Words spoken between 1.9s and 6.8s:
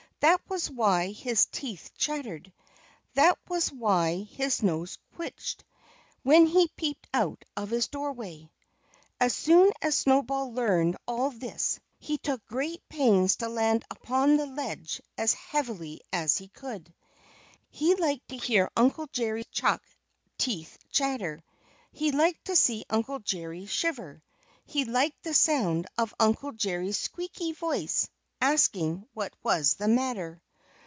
chattered. That was why his nose twitched, when he